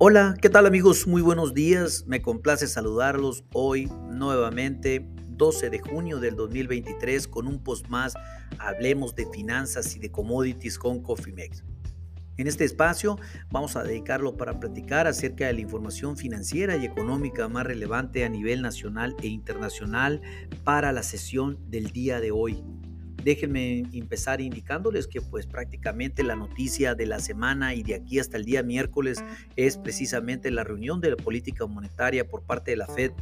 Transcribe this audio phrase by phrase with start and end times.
[0.00, 1.08] Hola, ¿qué tal amigos?
[1.08, 2.04] Muy buenos días.
[2.06, 8.14] Me complace saludarlos hoy nuevamente, 12 de junio del 2023, con un post más.
[8.60, 11.64] Hablemos de finanzas y de commodities con Cofimex.
[12.36, 13.18] En este espacio
[13.50, 18.28] vamos a dedicarlo para platicar acerca de la información financiera y económica más relevante a
[18.28, 20.22] nivel nacional e internacional
[20.62, 22.62] para la sesión del día de hoy.
[23.28, 28.38] Déjenme empezar indicándoles que pues prácticamente la noticia de la semana y de aquí hasta
[28.38, 29.22] el día miércoles
[29.54, 33.12] es precisamente la reunión de la política monetaria por parte de la Fed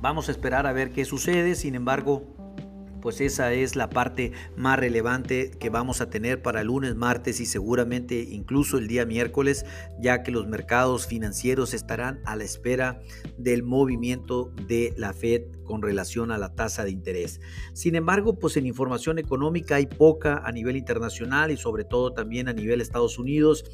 [0.00, 1.54] Vamos a esperar a ver qué sucede.
[1.54, 2.33] Sin embargo,
[3.04, 7.44] pues esa es la parte más relevante que vamos a tener para lunes, martes y
[7.44, 9.66] seguramente incluso el día miércoles,
[10.00, 13.02] ya que los mercados financieros estarán a la espera
[13.36, 17.42] del movimiento de la Fed con relación a la tasa de interés.
[17.74, 22.48] Sin embargo, pues en información económica hay poca a nivel internacional y sobre todo también
[22.48, 23.66] a nivel Estados Unidos.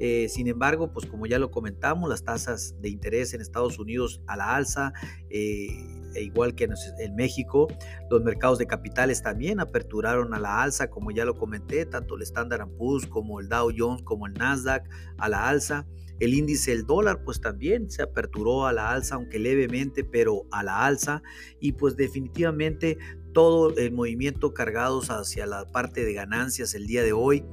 [0.00, 4.22] Eh, sin embargo, pues como ya lo comentamos, las tasas de interés en Estados Unidos
[4.26, 4.92] a la alza.
[5.30, 7.68] Eh, e igual que en México,
[8.10, 12.22] los mercados de capitales también aperturaron a la alza, como ya lo comenté, tanto el
[12.22, 15.86] Standard Poor's como el Dow Jones como el Nasdaq a la alza.
[16.20, 20.62] El índice del dólar pues también se aperturó a la alza, aunque levemente, pero a
[20.62, 21.22] la alza.
[21.58, 22.96] Y pues definitivamente
[23.32, 27.44] todo el movimiento cargados hacia la parte de ganancias el día de hoy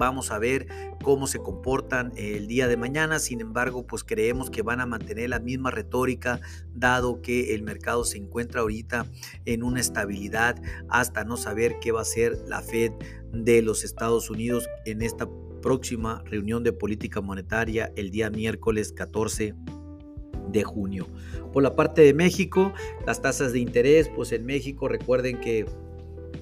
[0.00, 0.66] Vamos a ver
[1.02, 3.18] cómo se comportan el día de mañana.
[3.18, 6.40] Sin embargo, pues creemos que van a mantener la misma retórica,
[6.74, 9.04] dado que el mercado se encuentra ahorita
[9.44, 10.56] en una estabilidad
[10.88, 12.92] hasta no saber qué va a ser la Fed
[13.34, 15.28] de los Estados Unidos en esta
[15.60, 19.54] próxima reunión de política monetaria el día miércoles 14
[20.48, 21.08] de junio.
[21.52, 22.72] Por la parte de México,
[23.06, 25.66] las tasas de interés, pues en México recuerden que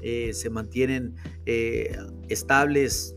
[0.00, 1.96] eh, se mantienen eh,
[2.28, 3.16] estables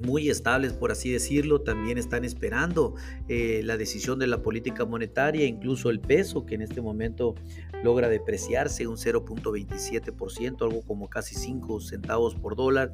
[0.00, 2.94] muy estables, por así decirlo, también están esperando
[3.28, 7.34] eh, la decisión de la política monetaria, incluso el peso, que en este momento
[7.82, 12.92] logra depreciarse un 0.27%, algo como casi 5 centavos por dólar,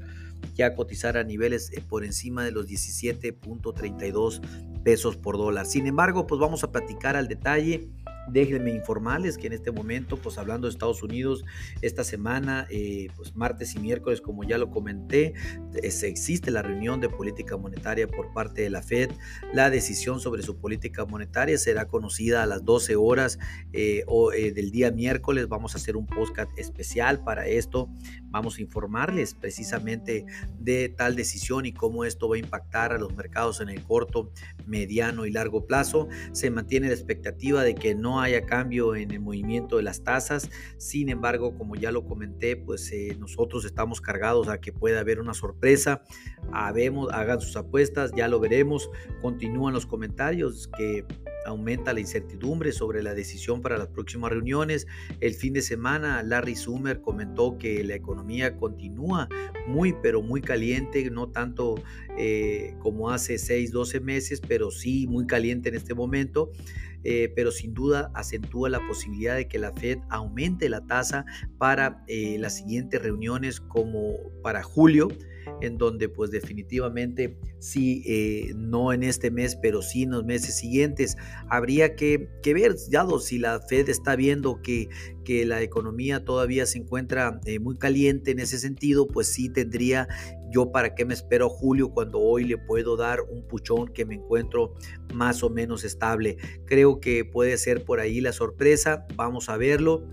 [0.55, 4.41] ya cotizar a niveles eh, por encima de los 17.32
[4.83, 5.67] pesos por dólar.
[5.67, 7.89] Sin embargo, pues vamos a platicar al detalle
[8.29, 11.45] Déjenme informarles que en este momento, pues hablando de Estados Unidos,
[11.81, 15.35] esta semana, eh, pues martes y miércoles, como ya lo comenté,
[15.83, 19.11] existe la reunión de política monetaria por parte de la Fed.
[19.53, 23.39] La decisión sobre su política monetaria será conocida a las 12 horas
[23.73, 25.49] eh, o, eh, del día miércoles.
[25.49, 27.89] Vamos a hacer un podcast especial para esto.
[28.25, 30.27] Vamos a informarles precisamente
[30.59, 34.33] de tal decisión y cómo esto va a impactar a los mercados en el corto,
[34.67, 36.09] mediano y largo plazo.
[36.33, 40.51] Se mantiene la expectativa de que no haya cambio en el movimiento de las tasas.
[40.79, 45.21] Sin embargo, como ya lo comenté, pues eh, nosotros estamos cargados a que pueda haber
[45.21, 46.03] una sorpresa.
[46.53, 48.91] Hagan sus apuestas, ya lo veremos.
[49.23, 51.05] Continúan los comentarios que
[51.47, 54.87] aumenta la incertidumbre sobre la decisión para las próximas reuniones.
[55.21, 59.29] El fin de semana, Larry Summer comentó que la economía continúa
[59.67, 61.77] muy, pero muy caliente, no tanto
[62.19, 66.51] eh, como hace 6, 12 meses, pero sí muy caliente en este momento.
[67.09, 71.25] Eh, pero sin duda acentúa la posibilidad de que la Fed aumente la tasa
[71.57, 75.09] para eh, las siguientes reuniones como para julio
[75.61, 80.57] en donde pues definitivamente sí, eh, no en este mes, pero sí en los meses
[80.57, 81.17] siguientes.
[81.49, 84.89] Habría que, ver, dado si la Fed está viendo que,
[85.25, 90.09] que la economía todavía se encuentra eh, muy caliente en ese sentido, pues sí tendría
[90.51, 94.15] yo para qué me espero julio cuando hoy le puedo dar un puchón que me
[94.15, 94.75] encuentro
[95.15, 96.37] más o menos estable.
[96.65, 100.07] Creo que puede ser por ahí la sorpresa, vamos a verlo.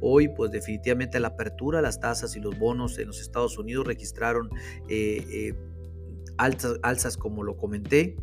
[0.00, 4.50] Hoy, pues definitivamente la apertura, las tasas y los bonos en los Estados Unidos registraron
[4.88, 5.54] eh, eh,
[6.36, 8.16] alzas, como lo comenté.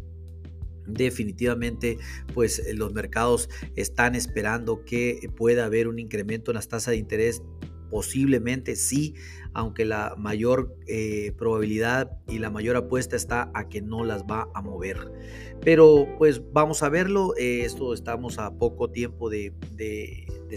[0.87, 1.97] Definitivamente,
[2.33, 7.41] pues los mercados están esperando que pueda haber un incremento en las tasas de interés
[7.89, 9.13] Posiblemente sí,
[9.53, 14.49] aunque la mayor eh, probabilidad y la mayor apuesta está a que no las va
[14.53, 14.97] a mover.
[15.61, 17.33] Pero pues vamos a verlo.
[17.37, 19.53] esto estamos a poco tiempo de,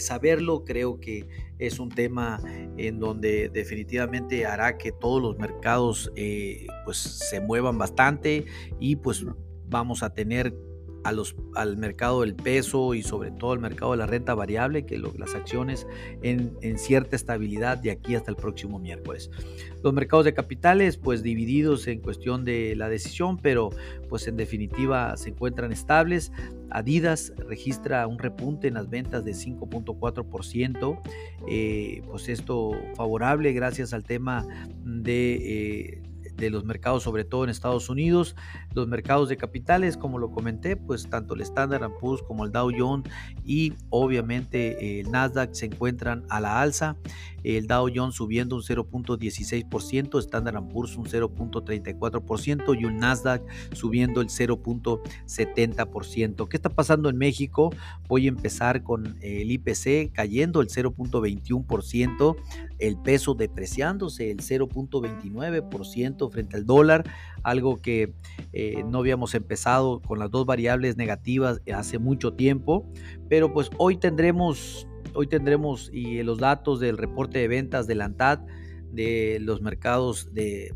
[0.00, 0.64] saberlo.
[0.64, 1.26] Creo que
[1.58, 2.40] es un tema
[2.76, 8.46] en donde definitivamente hará que todos los mercados eh, pues se muevan bastante
[8.78, 9.24] y pues
[9.68, 10.54] vamos a tener
[11.04, 15.34] al mercado del peso y sobre todo al mercado de la renta variable, que las
[15.34, 15.86] acciones
[16.22, 19.30] en, cierta estabilidad de aquí hasta el próximo miércoles.
[19.82, 23.70] Los mercados de capitales, pues divididos en cuestión de la decisión, pero
[24.08, 26.32] pues en definitiva se encuentran estables.
[26.70, 31.00] Adidas registra un repunte en las ventas de 5.4%,
[31.48, 34.46] eh, pues esto favorable gracias al tema
[34.84, 35.34] de...
[35.34, 36.07] Eh,
[36.38, 38.36] de los mercados, sobre todo en Estados Unidos.
[38.74, 42.70] Los mercados de capitales, como lo comenté, pues tanto el Standard Poor's como el Dow
[42.76, 43.10] Jones
[43.44, 46.96] y obviamente el Nasdaq se encuentran a la alza.
[47.44, 53.42] El Dow Jones subiendo un 0.16%, Standard Poor's un 0.34% y un Nasdaq
[53.72, 56.48] subiendo el 0.70%.
[56.48, 57.72] ¿Qué está pasando en México?
[58.08, 62.36] Voy a empezar con el IPC cayendo el 0.21%,
[62.78, 67.04] el peso depreciándose el 0.29% frente al dólar,
[67.42, 68.14] algo que
[68.52, 72.86] eh, no habíamos empezado con las dos variables negativas hace mucho tiempo,
[73.28, 78.40] pero pues hoy tendremos, hoy tendremos y los datos del reporte de ventas del ANTAD
[78.92, 80.74] de los mercados de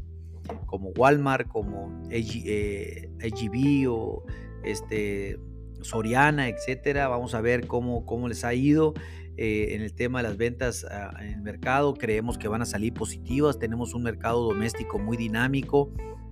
[0.67, 4.25] como Walmart, como AGB eh, o
[4.65, 5.39] este,
[5.85, 7.09] Soriana, etcétera.
[7.09, 8.95] Vamos a ver cómo, cómo les ha ido.
[9.39, 11.95] Eh, en el tema de las ventas ah, en el mercado.
[11.95, 13.59] Creemos que van a salir positivas.
[13.59, 15.91] Tenemos un mercado doméstico muy dinámico.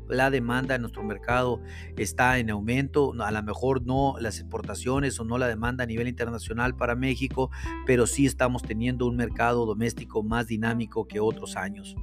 [0.08, 1.62] La demanda en nuestro mercado
[1.96, 3.14] está en aumento.
[3.22, 7.50] A lo mejor no las exportaciones o no la demanda a nivel internacional para México,
[7.86, 11.96] pero sí estamos teniendo un mercado doméstico más dinámico que otros años.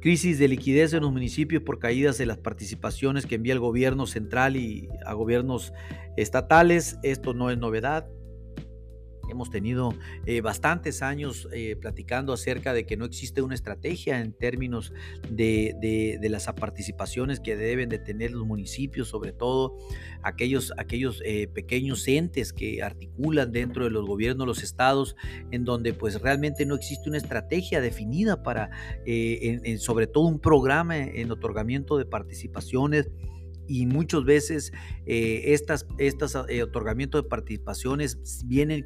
[0.00, 4.06] Crisis de liquidez en los municipios por caídas de las participaciones que envía el gobierno
[4.06, 5.74] central y a gobiernos
[6.16, 6.98] estatales.
[7.02, 8.06] Esto no es novedad.
[9.30, 9.94] Hemos tenido
[10.26, 14.92] eh, bastantes años eh, platicando acerca de que no existe una estrategia en términos
[15.28, 19.78] de, las participaciones que deben de tener los municipios, sobre todo
[20.22, 25.16] aquellos, aquellos eh, pequeños entes que articulan dentro de los gobiernos, los estados,
[25.50, 28.70] en donde pues realmente no existe una estrategia definida para,
[29.78, 33.10] sobre todo un programa en otorgamiento de participaciones
[33.70, 34.72] y muchas veces
[35.06, 38.84] eh, estas, estas eh, otorgamientos de participaciones vienen,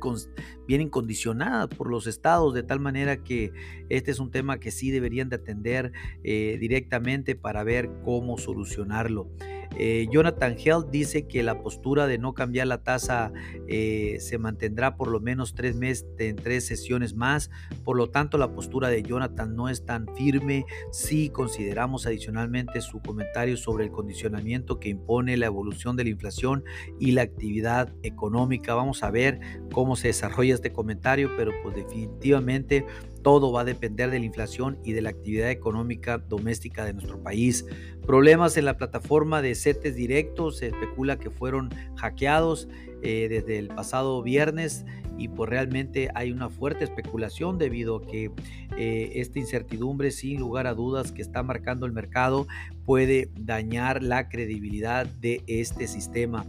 [0.68, 3.50] vienen condicionadas por los estados de tal manera que
[3.88, 5.92] este es un tema que sí deberían de atender
[6.22, 9.30] eh, directamente para ver cómo solucionarlo.
[9.76, 13.32] Eh, Jonathan Held dice que la postura de no cambiar la tasa
[13.68, 17.50] eh, se mantendrá por lo menos tres meses en tres sesiones más.
[17.84, 23.00] Por lo tanto, la postura de Jonathan no es tan firme si consideramos adicionalmente su
[23.00, 26.64] comentario sobre el condicionamiento que impone la evolución de la inflación
[27.00, 28.74] y la actividad económica.
[28.74, 29.40] Vamos a ver
[29.72, 32.84] cómo se desarrolla este comentario, pero pues definitivamente
[33.24, 37.20] todo va a depender de la inflación y de la actividad económica doméstica de nuestro
[37.20, 37.66] país.
[38.06, 42.68] Problemas en la plataforma de CETES directos, se especula que fueron hackeados
[43.02, 44.84] eh, desde el pasado viernes
[45.18, 48.30] y pues realmente hay una fuerte especulación debido a que
[48.76, 52.46] eh, esta incertidumbre sin lugar a dudas que está marcando el mercado
[52.84, 56.44] puede dañar la credibilidad de este sistema.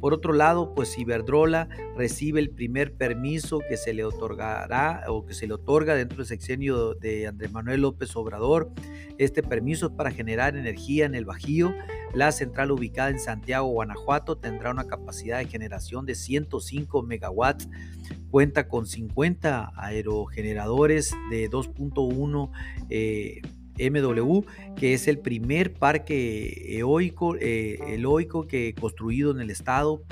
[0.00, 5.34] Por otro lado, pues Iberdrola recibe el primer permiso que se le otorgará o que
[5.34, 8.70] se le otorga dentro del sexenio de Andrés Manuel López Obrador.
[9.18, 11.74] Este permiso es para generar energía en el Bajío.
[12.12, 17.68] La central ubicada en Santiago, Guanajuato, tendrá una capacidad de generación de 105 megawatts.
[18.30, 22.50] Cuenta con 50 aerogeneradores de 2.1
[22.90, 23.42] eh,
[23.78, 24.40] MW,
[24.76, 27.78] que es el primer parque eólico, eh,
[28.48, 30.02] que construido en el estado.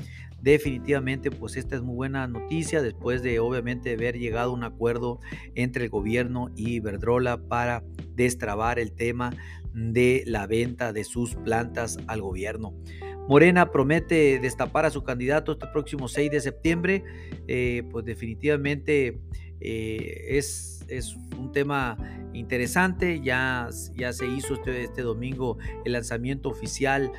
[0.40, 5.18] Definitivamente, pues esta es muy buena noticia después de obviamente haber llegado a un acuerdo
[5.56, 7.82] entre el gobierno y Iberdrola para
[8.18, 9.30] destrabar el tema
[9.72, 12.74] de la venta de sus plantas al gobierno.
[13.28, 17.04] Morena promete destapar a su candidato este próximo 6 de septiembre.
[17.46, 19.20] Eh, pues definitivamente
[19.60, 21.98] eh, es, es, un tema
[22.32, 23.20] interesante.
[23.20, 27.12] Ya, ya se hizo este, este domingo el lanzamiento oficial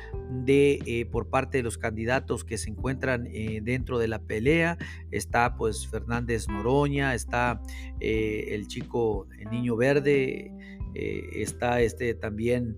[0.44, 3.28] de eh, por parte de los candidatos que se encuentran
[3.62, 4.78] dentro de la pelea.
[5.12, 7.62] Está pues Fernández Noroña, está
[8.00, 10.52] el chico, el niño verde,
[10.94, 12.76] está este también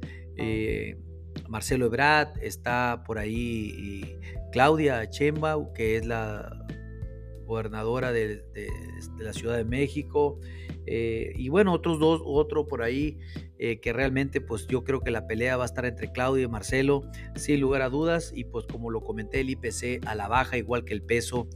[1.49, 4.19] Marcelo Ebrard, está por ahí
[4.53, 6.63] Claudia Chembau, que es la
[7.47, 8.45] gobernadora de,
[9.19, 10.39] la Ciudad de México,
[10.85, 13.17] Eh, y bueno, otros dos, otro por ahí
[13.59, 16.49] eh, que realmente pues yo creo que la pelea va a estar entre Claudio y
[16.49, 17.05] Marcelo,
[17.37, 20.85] sin lugar a dudas, y pues como lo comenté, el IPC a la baja, igual
[20.85, 21.47] que el peso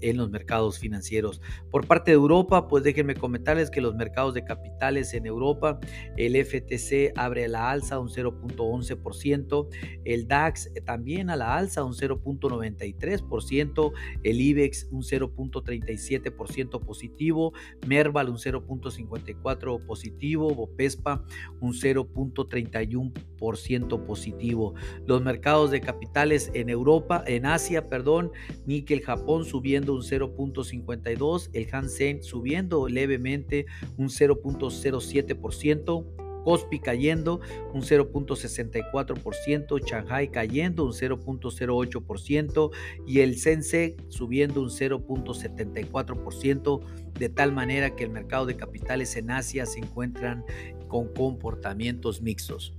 [0.00, 1.40] en los mercados financieros.
[1.70, 5.80] Por parte de Europa, pues déjenme comentarles que los mercados de capitales en Europa,
[6.16, 9.68] el FTC abre a la alza un 0.11%,
[10.04, 17.52] el DAX también a la alza un 0.93%, el IBEX un 0.37% positivo,
[17.86, 21.24] Merval un 0.54% positivo, Bopespa
[21.60, 24.74] un 0.31% positivo.
[25.06, 28.32] Los mercados de capitales en Europa, en Asia, perdón,
[28.66, 33.66] Níquel Japón subiendo un 0.52, el Hansen subiendo levemente
[33.96, 36.04] un 0.07%.
[36.42, 37.40] Cospi cayendo
[37.72, 42.70] un 0.64%, Shanghai cayendo un 0.08%
[43.06, 46.80] y el Sense subiendo un 0.74%,
[47.16, 50.44] de tal manera que el mercado de capitales en Asia se encuentran
[50.88, 52.74] con comportamientos mixtos.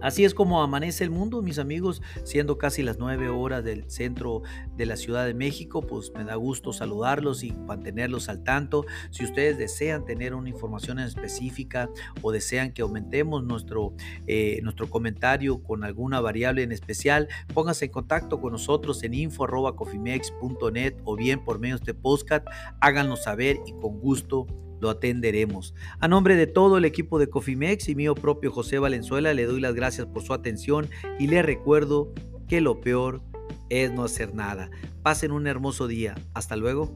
[0.00, 4.42] Así es como amanece el mundo, mis amigos, siendo casi las 9 horas del centro
[4.76, 8.84] de la Ciudad de México, pues me da gusto saludarlos y mantenerlos al tanto.
[9.10, 11.88] Si ustedes desean tener una información específica
[12.22, 13.94] o desean que aumentemos nuestro,
[14.26, 20.94] eh, nuestro comentario con alguna variable en especial, pónganse en contacto con nosotros en info.cofimex.net
[21.04, 22.46] o bien por medio de este podcast,
[22.80, 24.46] háganos saber y con gusto
[24.80, 25.74] lo atenderemos.
[26.00, 29.60] A nombre de todo el equipo de Cofimex y mío propio José Valenzuela, le doy
[29.60, 32.12] las gracias por su atención y le recuerdo
[32.48, 33.22] que lo peor
[33.68, 34.70] es no hacer nada.
[35.02, 36.14] Pasen un hermoso día.
[36.34, 36.94] Hasta luego.